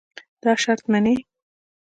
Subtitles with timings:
[0.43, 1.15] دا شرط منې.